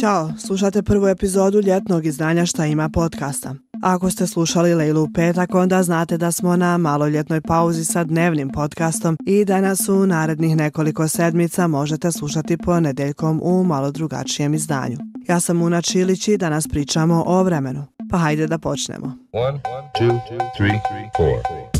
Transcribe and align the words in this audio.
Ćao, 0.00 0.30
slušate 0.38 0.82
prvu 0.82 1.08
epizodu 1.08 1.60
ljetnog 1.60 2.06
izdanja 2.06 2.46
Šta 2.46 2.66
ima 2.66 2.88
podcasta. 2.88 3.54
Ako 3.82 4.10
ste 4.10 4.26
slušali 4.26 4.74
Lejlu 4.74 5.02
u 5.02 5.08
petak, 5.14 5.54
onda 5.54 5.82
znate 5.82 6.16
da 6.18 6.32
smo 6.32 6.56
na 6.56 6.78
maloljetnoj 6.78 7.40
pauzi 7.40 7.84
sa 7.84 8.04
dnevnim 8.04 8.50
podcastom 8.50 9.16
i 9.26 9.44
da 9.44 9.60
nas 9.60 9.88
u 9.88 10.06
narednih 10.06 10.56
nekoliko 10.56 11.08
sedmica 11.08 11.66
možete 11.66 12.12
slušati 12.12 12.56
ponedeljkom 12.56 13.40
u 13.42 13.64
malo 13.64 13.90
drugačijem 13.90 14.54
izdanju. 14.54 14.96
Ja 15.28 15.40
sam 15.40 15.62
Una 15.62 15.82
Čilić 15.82 16.28
i 16.28 16.36
danas 16.36 16.68
pričamo 16.68 17.24
o 17.26 17.42
vremenu. 17.42 17.86
Pa 18.10 18.18
hajde 18.18 18.46
da 18.46 18.58
počnemo. 18.58 19.06
One, 19.32 19.60
two, 20.00 20.20
three, 20.58 21.79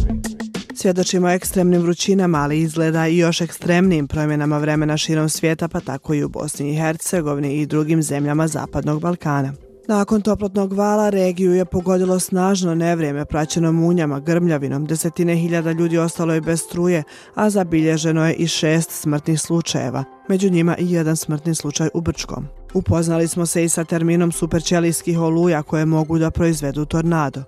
Svjedočimo 0.81 1.29
ekstremnim 1.29 1.83
vrućinama, 1.83 2.39
ali 2.39 2.61
izgleda 2.61 3.09
i 3.09 3.19
još 3.19 3.41
ekstremnim 3.41 4.09
promjenama 4.09 4.59
vremena 4.59 4.97
širom 4.97 5.29
svijeta, 5.29 5.69
pa 5.69 5.81
tako 5.81 6.15
i 6.15 6.25
u 6.25 6.29
Bosni 6.29 6.71
i 6.71 6.77
Hercegovini 6.77 7.55
i 7.55 7.67
drugim 7.67 8.03
zemljama 8.03 8.49
Zapadnog 8.49 9.01
Balkana. 9.01 9.53
Nakon 9.89 10.23
toplotnog 10.23 10.73
vala 10.73 11.11
regiju 11.11 11.55
je 11.55 11.65
pogodilo 11.65 12.19
snažno 12.19 12.75
nevrijeme 12.75 13.25
praćeno 13.25 13.73
munjama, 13.73 14.21
grmljavinom, 14.21 14.87
desetine 14.87 15.37
hiljada 15.37 15.73
ljudi 15.73 15.99
ostalo 15.99 16.35
je 16.35 16.41
bez 16.41 16.61
struje, 16.61 17.03
a 17.35 17.51
zabilježeno 17.51 18.27
je 18.27 18.35
i 18.35 18.47
šest 18.47 18.91
smrtnih 18.91 19.41
slučajeva, 19.41 20.05
među 20.29 20.51
njima 20.51 20.77
i 20.77 20.93
jedan 20.93 21.17
smrtni 21.17 21.55
slučaj 21.55 21.89
u 21.95 22.01
Brčkom. 22.01 22.60
Upoznali 22.75 23.29
smo 23.29 23.47
se 23.47 23.65
i 23.65 23.69
sa 23.69 23.85
terminom 23.85 24.33
superćelijskih 24.33 25.19
oluja 25.19 25.63
koje 25.63 25.85
mogu 25.85 26.19
da 26.19 26.31
proizvedu 26.31 26.85
tornado. 26.85 27.43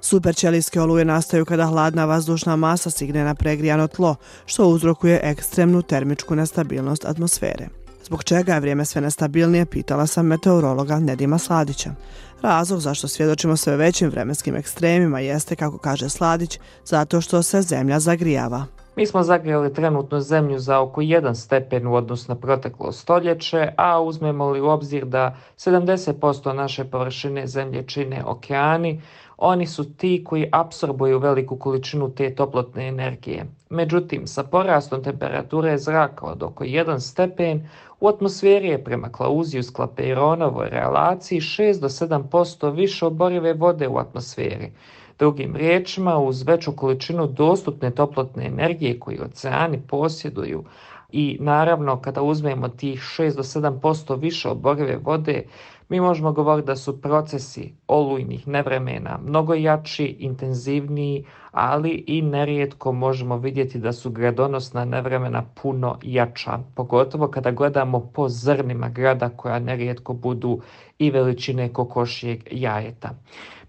Superćelijske 0.00 0.80
oluje 0.80 1.04
nastaju 1.04 1.44
kada 1.44 1.66
hladna 1.66 2.04
vazdušna 2.04 2.56
masa 2.56 2.90
signe 2.90 3.24
na 3.24 3.34
pregrijano 3.34 3.86
tlo, 3.86 4.16
što 4.46 4.68
uzrokuje 4.68 5.20
ekstremnu 5.22 5.82
termičku 5.82 6.34
nestabilnost 6.34 7.04
atmosfere. 7.04 7.68
Zbog 8.04 8.24
čega 8.24 8.54
je 8.54 8.60
vrijeme 8.60 8.84
sve 8.84 9.00
nestabilnije, 9.00 9.66
pitala 9.66 10.06
sam 10.06 10.26
meteorologa 10.26 10.98
Nedima 10.98 11.38
Sladića. 11.38 11.94
Razlog 12.42 12.80
zašto 12.80 13.08
svjedočimo 13.08 13.56
sve 13.56 13.76
većim 13.76 14.10
vremenskim 14.10 14.56
ekstremima 14.56 15.20
jeste, 15.20 15.56
kako 15.56 15.78
kaže 15.78 16.08
Sladić, 16.08 16.58
zato 16.84 17.20
što 17.20 17.42
se 17.42 17.62
zemlja 17.62 18.00
zagrijava. 18.00 18.77
Mi 18.98 19.06
smo 19.06 19.22
zagrijali 19.22 19.74
trenutno 19.74 20.20
zemlju 20.20 20.58
za 20.58 20.80
oko 20.80 21.00
1 21.00 21.34
stepen 21.34 21.86
u 21.86 21.94
odnosu 21.94 22.24
na 22.28 22.34
proteklo 22.34 22.92
stoljeće, 22.92 23.72
a 23.76 24.00
uzmemo 24.00 24.50
li 24.50 24.60
u 24.60 24.68
obzir 24.68 25.04
da 25.04 25.36
70% 25.56 26.52
naše 26.52 26.84
površine 26.84 27.46
zemlje 27.46 27.82
čine 27.82 28.24
okeani, 28.24 29.02
oni 29.36 29.66
su 29.66 29.94
ti 29.94 30.24
koji 30.24 30.48
apsorbuju 30.52 31.18
veliku 31.18 31.56
količinu 31.56 32.10
te 32.10 32.34
toplotne 32.34 32.88
energije. 32.88 33.46
Međutim, 33.70 34.26
sa 34.26 34.42
porastom 34.42 35.02
temperature 35.02 35.78
zraka 35.78 36.26
od 36.26 36.42
oko 36.42 36.64
1 36.64 37.00
stepen, 37.00 37.68
u 38.00 38.08
atmosferi 38.08 38.68
je 38.68 38.84
prema 38.84 39.12
Klauziju 39.12 39.62
Sklapeironovoj 39.62 40.68
relaciji 40.68 41.40
6 41.40 41.80
do 41.80 41.88
7% 41.88 42.74
više 42.74 43.06
oborive 43.06 43.54
vode 43.54 43.88
u 43.88 43.98
atmosferi. 43.98 44.72
Drugim 45.18 45.56
riječima, 45.56 46.18
uz 46.18 46.42
veću 46.42 46.72
količinu 46.72 47.26
dostupne 47.26 47.90
toplotne 47.90 48.46
energije 48.46 49.00
koju 49.00 49.22
oceani 49.24 49.80
posjeduju 49.88 50.64
i 51.12 51.38
naravno 51.40 52.00
kada 52.00 52.22
uzmemo 52.22 52.68
tih 52.68 53.00
6 53.00 53.36
do 53.36 53.42
7% 53.42 54.20
više 54.20 54.48
oborive 54.48 54.96
vode, 54.96 55.42
mi 55.88 56.00
možemo 56.00 56.32
govoriti 56.32 56.66
da 56.66 56.76
su 56.76 57.00
procesi 57.00 57.74
olujnih 57.86 58.48
nevremena 58.48 59.18
mnogo 59.24 59.54
jači, 59.54 60.16
intenzivniji, 60.18 61.24
ali 61.52 62.04
i 62.06 62.22
nerijetko 62.22 62.92
možemo 62.92 63.36
vidjeti 63.36 63.78
da 63.78 63.92
su 63.92 64.10
gradonosna 64.10 64.84
nevremena 64.84 65.44
puno 65.62 65.98
jača, 66.02 66.58
pogotovo 66.74 67.28
kada 67.28 67.50
gledamo 67.50 68.10
po 68.14 68.28
zrnima 68.28 68.88
grada 68.88 69.28
koja 69.28 69.58
nerijetko 69.58 70.12
budu 70.12 70.60
i 70.98 71.10
veličine 71.10 71.72
kokošijeg 71.72 72.48
jajeta. 72.50 73.10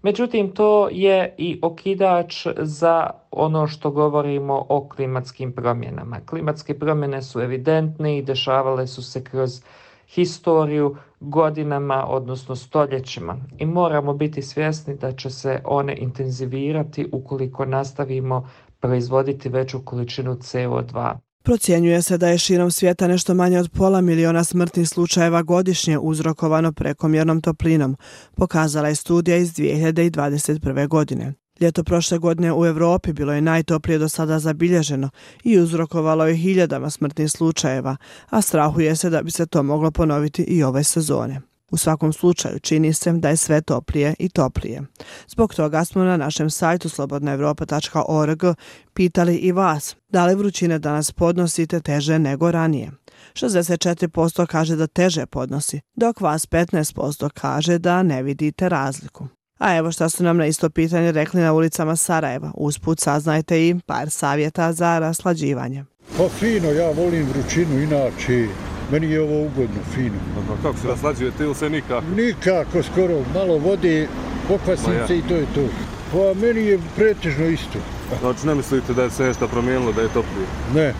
Međutim, 0.02 0.50
to 0.50 0.88
je 0.92 1.34
i 1.38 1.58
okidač 1.62 2.46
za 2.56 3.10
ono 3.30 3.66
što 3.66 3.90
govorimo 3.90 4.66
o 4.68 4.88
klimatskim 4.88 5.52
promjenama. 5.52 6.20
Klimatske 6.26 6.78
promjene 6.78 7.22
su 7.22 7.40
evidentne 7.40 8.18
i 8.18 8.22
dešavale 8.22 8.86
su 8.86 9.02
se 9.02 9.24
kroz 9.24 9.62
historiju 10.14 10.96
godinama, 11.20 12.06
odnosno 12.08 12.56
stoljećima. 12.56 13.36
I 13.58 13.66
moramo 13.66 14.14
biti 14.14 14.42
svjesni 14.42 14.96
da 14.96 15.12
će 15.12 15.30
se 15.30 15.60
one 15.64 15.96
intenzivirati 15.96 17.08
ukoliko 17.12 17.64
nastavimo 17.64 18.48
proizvoditi 18.80 19.48
veću 19.48 19.80
količinu 19.84 20.34
CO2. 20.34 21.16
Procjenjuje 21.42 22.02
se 22.02 22.18
da 22.18 22.28
je 22.28 22.38
širom 22.38 22.70
svijeta 22.70 23.08
nešto 23.08 23.34
manje 23.34 23.58
od 23.58 23.70
pola 23.70 24.00
miliona 24.00 24.44
smrtnih 24.44 24.88
slučajeva 24.88 25.42
godišnje 25.42 25.98
uzrokovano 25.98 26.72
prekomjernom 26.72 27.40
toplinom, 27.40 27.96
pokazala 28.36 28.88
je 28.88 28.94
studija 28.94 29.36
iz 29.36 29.52
2021. 29.52 30.88
godine. 30.88 31.34
Ljeto 31.60 31.84
prošle 31.84 32.18
godine 32.18 32.52
u 32.52 32.66
Evropi 32.66 33.12
bilo 33.12 33.32
je 33.32 33.40
najtoplije 33.40 33.98
do 33.98 34.08
sada 34.08 34.38
zabilježeno 34.38 35.10
i 35.44 35.58
uzrokovalo 35.58 36.26
je 36.26 36.34
hiljadama 36.34 36.90
smrtnih 36.90 37.30
slučajeva, 37.30 37.96
a 38.30 38.42
strahuje 38.42 38.96
se 38.96 39.10
da 39.10 39.22
bi 39.22 39.30
se 39.30 39.46
to 39.46 39.62
moglo 39.62 39.90
ponoviti 39.90 40.42
i 40.42 40.62
ove 40.62 40.84
sezone. 40.84 41.40
U 41.70 41.76
svakom 41.76 42.12
slučaju 42.12 42.58
čini 42.58 42.92
se 42.92 43.12
da 43.12 43.28
je 43.28 43.36
sve 43.36 43.60
toplije 43.60 44.14
i 44.18 44.28
toplije. 44.28 44.82
Zbog 45.28 45.54
toga 45.54 45.84
smo 45.84 46.04
na 46.04 46.16
našem 46.16 46.50
sajtu 46.50 46.88
slobodnaevropa.org 46.88 48.42
pitali 48.94 49.36
i 49.36 49.52
vas 49.52 49.96
da 50.08 50.26
li 50.26 50.34
vrućine 50.34 50.78
danas 50.78 51.12
podnosite 51.12 51.80
teže 51.80 52.18
nego 52.18 52.50
ranije. 52.50 52.90
64% 53.34 54.46
kaže 54.46 54.76
da 54.76 54.86
teže 54.86 55.26
podnosi, 55.26 55.80
dok 55.94 56.20
vas 56.20 56.46
15% 56.46 57.28
kaže 57.34 57.78
da 57.78 58.02
ne 58.02 58.22
vidite 58.22 58.68
razliku. 58.68 59.28
A 59.60 59.76
evo 59.76 59.92
šta 59.92 60.08
su 60.08 60.24
nam 60.24 60.36
na 60.36 60.46
isto 60.46 60.70
pitanje 60.70 61.12
rekli 61.12 61.40
na 61.40 61.52
ulicama 61.52 61.96
Sarajeva. 61.96 62.50
Usput 62.54 63.00
saznajte 63.00 63.68
i 63.68 63.76
par 63.86 64.10
savjeta 64.10 64.72
za 64.72 64.98
raslađivanje. 64.98 65.84
Pa 66.16 66.28
fino, 66.28 66.70
ja 66.70 66.90
volim 66.90 67.26
vrućinu, 67.28 67.80
inače 67.82 68.46
meni 68.92 69.10
je 69.10 69.20
ovo 69.20 69.42
ugodno, 69.42 69.80
fino. 69.94 70.18
Aha, 70.38 70.62
kako 70.62 70.78
se 70.78 70.88
raslađujete 70.88 71.44
ili 71.44 71.54
se 71.54 71.70
nikako? 71.70 72.06
Nikako, 72.16 72.82
skoro, 72.82 73.24
malo 73.34 73.58
vode, 73.58 74.08
pokvasim 74.48 74.92
se 75.06 75.18
i 75.18 75.22
to 75.22 75.34
je 75.34 75.46
to. 75.54 75.68
Pa 76.12 76.40
meni 76.46 76.60
je 76.60 76.78
pretežno 76.96 77.46
isto. 77.46 77.78
Znači 78.20 78.46
ne 78.46 78.54
mislite 78.54 78.94
da 78.94 79.02
je 79.02 79.10
se 79.10 79.24
nešto 79.24 79.48
promijenilo, 79.48 79.92
da 79.92 80.02
je 80.02 80.08
toplije? 80.08 80.46
Ne, 80.74 80.94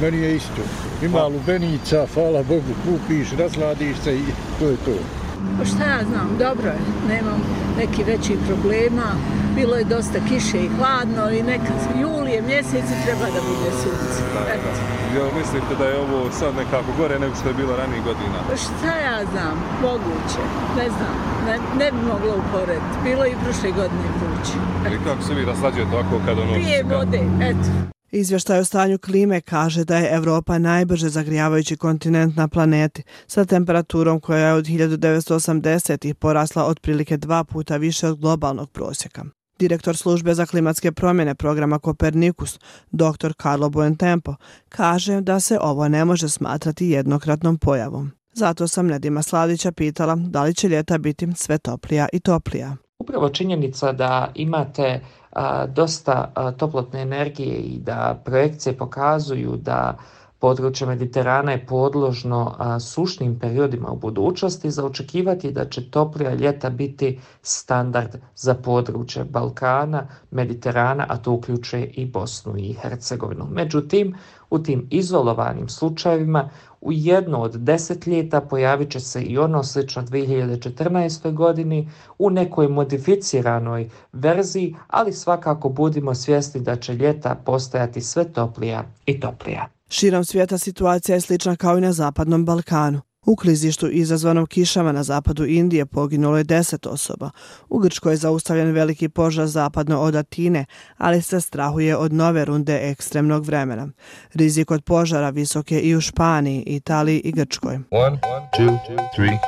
meni 0.00 0.18
je 0.18 0.36
isto. 0.36 0.62
Ima 1.02 1.18
pa. 1.18 1.26
lubenica, 1.26 2.06
hvala 2.14 2.42
Bogu, 2.42 2.74
kupiš, 2.84 3.32
razladiš 3.38 3.96
se 4.04 4.16
i 4.16 4.22
to 4.58 4.68
je 4.68 4.76
to. 4.76 5.23
Pa 5.58 5.64
šta 5.64 5.84
ja 5.94 6.00
znam, 6.10 6.28
dobro 6.38 6.68
je, 6.68 6.80
nemam 7.08 7.40
neki 7.78 8.02
veći 8.04 8.34
problema. 8.48 9.08
Bilo 9.56 9.74
je 9.76 9.84
dosta 9.84 10.18
kiše 10.28 10.58
i 10.64 10.70
hladno 10.76 11.30
i 11.30 11.42
neka 11.42 11.74
julije 12.00 12.42
mjesec 12.42 12.86
treba 13.04 13.26
da 13.34 13.40
bude 13.50 13.70
sunce. 13.82 14.20
Eto. 14.54 14.68
Ja 15.16 15.24
mislite 15.38 15.72
da 15.78 15.84
je 15.84 15.98
ovo 15.98 16.30
sad 16.30 16.54
nekako 16.56 16.90
gore 16.98 17.18
nego 17.18 17.34
što 17.34 17.48
je 17.48 17.54
bilo 17.54 17.76
ranije 17.76 18.00
godina? 18.08 18.38
Pa 18.50 18.56
šta 18.56 18.92
ja 19.06 19.18
znam, 19.32 19.56
moguće, 19.82 20.42
ne 20.76 20.86
znam, 20.96 21.14
ne, 21.46 21.54
ne 21.78 21.92
bi 21.92 21.98
moglo 22.12 22.32
uporediti. 22.42 22.96
Bilo 23.04 23.24
je 23.24 23.30
i 23.32 23.42
prošle 23.44 23.70
godine 23.70 24.06
vruće. 24.20 24.56
I 24.94 25.04
kako 25.04 25.22
se 25.22 25.34
vi 25.34 25.44
raslađujete 25.44 25.94
ovako 25.94 26.20
kada 26.26 26.42
ono... 26.42 26.54
Pije 26.54 26.82
vode, 26.82 27.20
eto. 27.50 27.93
Izvještaj 28.16 28.60
o 28.60 28.64
stanju 28.64 28.98
klime 28.98 29.40
kaže 29.40 29.84
da 29.84 29.96
je 29.96 30.14
Evropa 30.14 30.58
najbrže 30.58 31.08
zagrijavajući 31.08 31.76
kontinent 31.76 32.36
na 32.36 32.48
planeti 32.48 33.02
sa 33.26 33.44
temperaturom 33.44 34.20
koja 34.20 34.46
je 34.46 34.54
od 34.54 34.64
1980-ih 34.64 36.14
porasla 36.14 36.64
otprilike 36.64 37.16
dva 37.16 37.44
puta 37.44 37.76
više 37.76 38.08
od 38.08 38.20
globalnog 38.20 38.70
prosjeka. 38.70 39.24
Direktor 39.58 39.96
službe 39.96 40.34
za 40.34 40.46
klimatske 40.46 40.92
promjene 40.92 41.34
programa 41.34 41.78
Kopernikus, 41.78 42.58
dr. 42.90 43.32
Carlo 43.42 43.70
Buentempo, 43.70 44.34
kaže 44.68 45.20
da 45.20 45.40
se 45.40 45.58
ovo 45.60 45.88
ne 45.88 46.04
može 46.04 46.28
smatrati 46.28 46.88
jednokratnom 46.88 47.58
pojavom. 47.58 48.10
Zato 48.32 48.68
sam 48.68 48.86
Nedima 48.86 49.22
Sladića 49.22 49.72
pitala 49.72 50.14
da 50.14 50.42
li 50.42 50.54
će 50.54 50.68
ljeta 50.68 50.98
biti 50.98 51.28
sve 51.36 51.58
toplija 51.58 52.08
i 52.12 52.20
toplija. 52.20 52.76
Upravo 52.98 53.28
činjenica 53.28 53.92
da 53.92 54.32
imate 54.34 55.00
a, 55.34 55.66
dosta 55.66 56.30
a, 56.34 56.52
toplotne 56.52 57.02
energije 57.02 57.56
i 57.56 57.78
da 57.78 58.20
projekcije 58.24 58.76
pokazuju 58.76 59.56
da 59.56 59.96
područje 60.44 60.86
Mediterana 60.86 61.52
je 61.52 61.66
podložno 61.66 62.54
a, 62.58 62.80
sušnim 62.80 63.38
periodima 63.38 63.90
u 63.90 63.96
budućnosti, 63.96 64.70
za 64.70 64.84
očekivati 64.84 65.52
da 65.52 65.64
će 65.64 65.90
toplija 65.90 66.34
ljeta 66.34 66.70
biti 66.70 67.20
standard 67.42 68.16
za 68.36 68.54
područje 68.54 69.24
Balkana, 69.24 70.06
Mediterana, 70.30 71.06
a 71.08 71.16
to 71.16 71.32
uključuje 71.32 71.86
i 71.86 72.06
Bosnu 72.06 72.56
i 72.56 72.72
Hercegovinu. 72.72 73.46
Međutim, 73.50 74.14
u 74.50 74.58
tim 74.58 74.86
izolovanim 74.90 75.68
slučajevima 75.68 76.50
u 76.80 76.92
jedno 76.92 77.40
od 77.40 77.56
deset 77.56 78.06
ljeta 78.06 78.40
pojavit 78.40 78.90
će 78.90 79.00
se 79.00 79.22
i 79.22 79.38
ono 79.38 79.62
slično 79.62 80.02
2014. 80.02 81.32
godini 81.32 81.88
u 82.18 82.30
nekoj 82.30 82.68
modificiranoj 82.68 83.90
verziji, 84.12 84.76
ali 84.88 85.12
svakako 85.12 85.68
budimo 85.68 86.14
svjesni 86.14 86.60
da 86.60 86.76
će 86.76 86.94
ljeta 86.94 87.34
postajati 87.44 88.00
sve 88.00 88.32
toplija 88.32 88.84
i 89.06 89.20
toplija. 89.20 89.68
Širom 89.96 90.24
svijeta 90.24 90.58
situacija 90.58 91.14
je 91.14 91.20
slična 91.20 91.56
kao 91.56 91.78
i 91.78 91.80
na 91.80 91.92
Zapadnom 91.92 92.44
Balkanu. 92.44 93.00
U 93.26 93.36
klizištu 93.36 93.90
izazvanom 93.90 94.46
kišama 94.46 94.92
na 94.92 95.02
zapadu 95.02 95.46
Indije 95.46 95.86
poginulo 95.86 96.38
je 96.38 96.44
10 96.44 96.88
osoba. 96.88 97.30
U 97.68 97.78
Grčkoj 97.78 98.12
je 98.12 98.16
zaustavljen 98.16 98.72
veliki 98.72 99.08
požar 99.08 99.46
zapadno 99.46 100.00
od 100.00 100.14
Atine, 100.14 100.64
ali 100.98 101.22
se 101.22 101.40
strahuje 101.40 101.96
od 101.96 102.12
nove 102.12 102.44
runde 102.44 102.78
ekstremnog 102.82 103.46
vremena. 103.46 103.88
Rizik 104.32 104.70
od 104.70 104.84
požara 104.84 105.30
visok 105.30 105.72
je 105.72 105.80
i 105.80 105.96
u 105.96 106.00
Španiji, 106.00 106.62
Italiji 106.66 107.20
i 107.24 107.32
Grčkoj. 107.32 107.78
One, 107.90 108.18
two, 108.58 108.78
three, 109.16 109.38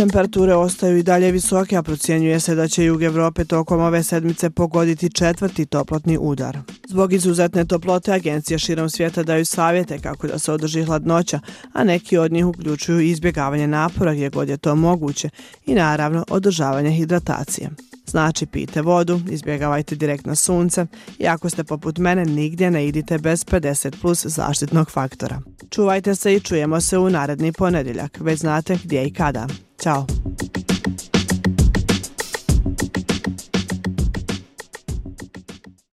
Temperature 0.00 0.54
ostaju 0.54 0.96
i 0.96 1.02
dalje 1.02 1.32
visoke, 1.32 1.76
a 1.76 1.82
procjenjuje 1.82 2.40
se 2.40 2.54
da 2.54 2.68
će 2.68 2.84
jug 2.84 3.02
Evrope 3.02 3.44
tokom 3.44 3.80
ove 3.80 4.02
sedmice 4.02 4.50
pogoditi 4.50 5.10
četvrti 5.10 5.66
toplotni 5.66 6.18
udar. 6.20 6.58
Zbog 6.88 7.12
izuzetne 7.12 7.64
toplote, 7.64 8.12
agencije 8.12 8.58
širom 8.58 8.90
svijeta 8.90 9.22
daju 9.22 9.44
savjete 9.44 9.98
kako 9.98 10.26
da 10.26 10.38
se 10.38 10.52
održi 10.52 10.84
hladnoća, 10.84 11.40
a 11.72 11.84
neki 11.84 12.18
od 12.18 12.32
njih 12.32 12.46
uključuju 12.46 13.00
izbjegavanje 13.00 13.66
napora 13.66 14.14
gdje 14.14 14.28
god 14.28 14.48
je 14.48 14.56
to 14.56 14.74
moguće 14.74 15.28
i 15.66 15.74
naravno 15.74 16.24
održavanje 16.30 16.90
hidratacije. 16.90 17.70
Znači 18.06 18.46
pijte 18.46 18.82
vodu, 18.82 19.20
izbjegavajte 19.30 19.94
direktno 19.94 20.34
sunce 20.34 20.86
i 21.18 21.26
ako 21.26 21.50
ste 21.50 21.64
poput 21.64 21.98
mene 21.98 22.24
nigdje 22.24 22.70
ne 22.70 22.86
idite 22.86 23.18
bez 23.18 23.44
50 23.44 24.00
plus 24.00 24.26
zaštitnog 24.26 24.90
faktora. 24.90 25.40
Čuvajte 25.70 26.14
se 26.14 26.34
i 26.34 26.40
čujemo 26.40 26.80
se 26.80 26.98
u 26.98 27.10
naredni 27.10 27.52
ponedjeljak, 27.52 28.18
već 28.20 28.40
znate 28.40 28.78
gdje 28.84 29.06
i 29.06 29.12
kada. 29.12 29.46
Ćao! 29.82 30.06